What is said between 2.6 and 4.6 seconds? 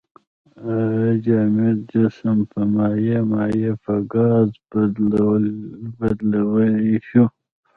مایع، مایع په ګاز